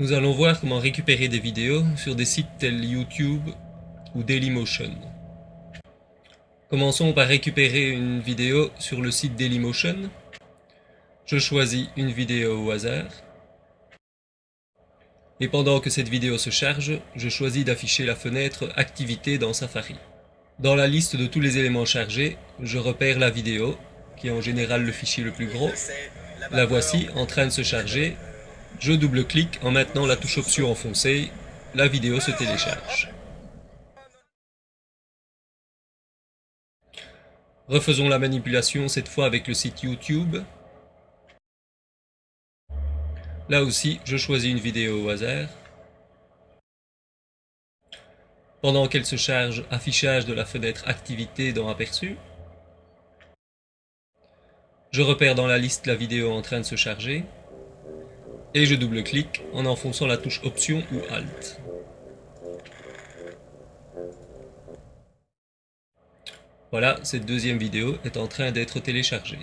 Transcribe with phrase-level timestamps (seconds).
[0.00, 3.50] Nous allons voir comment récupérer des vidéos sur des sites tels YouTube
[4.14, 4.90] ou Dailymotion.
[6.70, 10.08] Commençons par récupérer une vidéo sur le site Dailymotion.
[11.26, 13.10] Je choisis une vidéo au hasard.
[15.38, 19.96] Et pendant que cette vidéo se charge, je choisis d'afficher la fenêtre Activité dans Safari.
[20.60, 23.76] Dans la liste de tous les éléments chargés, je repère la vidéo,
[24.16, 25.70] qui est en général le fichier le plus gros.
[26.52, 28.16] La voici en train de se charger
[28.80, 31.30] je double-clique en maintenant la touche option enfoncée,
[31.74, 33.10] la vidéo se télécharge.
[37.68, 40.38] Refaisons la manipulation cette fois avec le site YouTube.
[43.48, 45.48] Là aussi, je choisis une vidéo au hasard.
[48.62, 52.16] Pendant qu'elle se charge, affichage de la fenêtre Activité dans Aperçu.
[54.90, 57.24] Je repère dans la liste la vidéo en train de se charger
[58.54, 61.60] et je double-clique en enfonçant la touche Option ou Alt.
[66.70, 69.38] Voilà, cette deuxième vidéo est en train d'être téléchargée.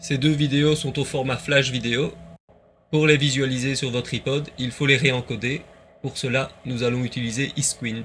[0.00, 2.12] Ces deux vidéos sont au format flash vidéo.
[2.90, 5.62] Pour les visualiser sur votre iPod, il faut les réencoder.
[6.02, 8.04] Pour cela, nous allons utiliser eSquint.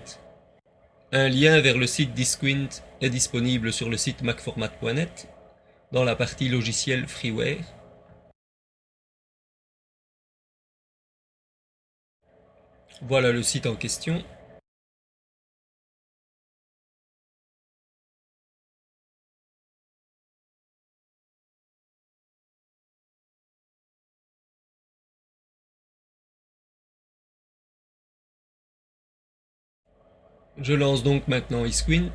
[1.12, 2.70] Un lien vers le site d'eSquint
[3.02, 5.28] est disponible sur le site macformat.net
[5.92, 7.64] dans la partie logiciel freeware
[13.02, 14.24] Voilà le site en question.
[30.58, 32.14] Je lance donc maintenant eSquint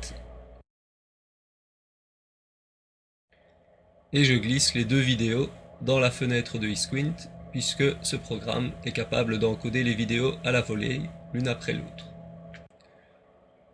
[4.13, 5.49] et je glisse les deux vidéos
[5.81, 7.15] dans la fenêtre de eSquint
[7.51, 11.01] puisque ce programme est capable d'encoder les vidéos à la volée,
[11.33, 12.07] l'une après l'autre.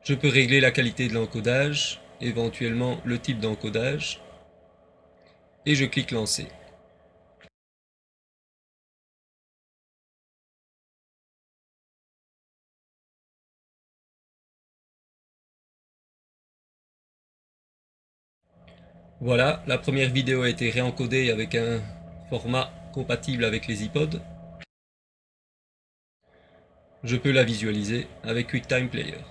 [0.03, 4.21] Je peux régler la qualité de l'encodage, éventuellement le type d'encodage,
[5.65, 6.47] et je clique Lancer.
[19.19, 21.81] Voilà, la première vidéo a été réencodée avec un
[22.29, 24.19] format compatible avec les iPods.
[27.03, 29.21] Je peux la visualiser avec QuickTime Player.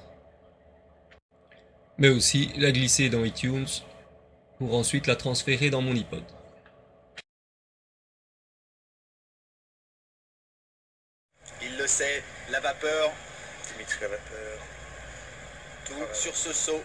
[1.99, 3.66] Mais aussi la glisser dans iTunes
[4.59, 6.22] pour ensuite la transférer dans mon iPod.
[11.60, 12.22] Il le sait,
[12.53, 13.10] la vapeur,
[13.72, 14.59] Dimitri la vapeur,
[15.87, 16.84] tout sur ce saut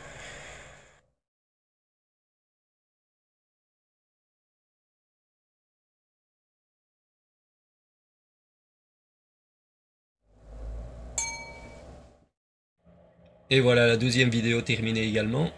[13.53, 15.51] Et voilà la deuxième vidéo terminée également.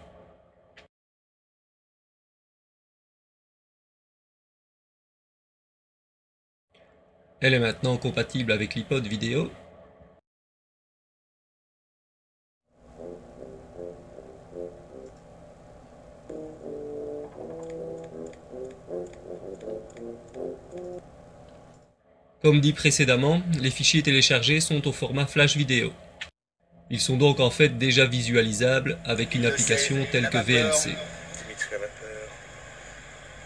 [7.39, 9.51] Elle est maintenant compatible avec l'iPod vidéo.
[22.41, 25.93] Comme dit précédemment, les fichiers téléchargés sont au format flash vidéo.
[26.93, 30.95] Ils sont donc en fait déjà visualisables avec une application telle que VLC.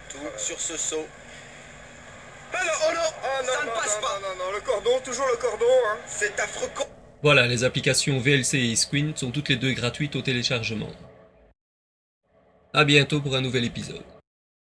[0.09, 1.07] Tout sur ce saut.
[2.51, 4.19] Ah non, oh non, oh non, ça ne passe pas.
[4.21, 5.97] Non, non, non, le cordon, toujours le cordon, hein.
[6.07, 6.67] C'est affreux.
[7.23, 10.91] Voilà, les applications VLC et Squint sont toutes les deux gratuites au téléchargement.
[12.73, 14.03] A bientôt pour un nouvel épisode.